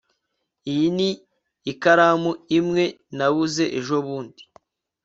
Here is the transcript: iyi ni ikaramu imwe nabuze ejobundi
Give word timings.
iyi 0.71 0.87
ni 0.97 1.09
ikaramu 1.71 2.31
imwe 2.57 2.83
nabuze 3.17 3.63
ejobundi 3.77 4.43